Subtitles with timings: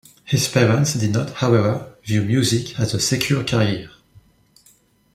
[0.25, 3.91] His parents did not, however, view music as a secure career.